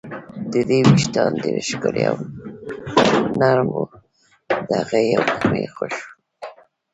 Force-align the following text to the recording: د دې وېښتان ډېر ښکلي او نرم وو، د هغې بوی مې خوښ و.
د 0.51 0.53
دې 0.69 0.79
وېښتان 0.87 1.31
ډېر 1.43 1.57
ښکلي 1.69 2.03
او 2.11 2.17
نرم 3.39 3.67
وو، 3.73 3.83
د 4.67 4.69
هغې 4.81 5.03
بوی 5.27 5.45
مې 5.49 5.63
خوښ 5.75 5.95
و. 6.03 6.05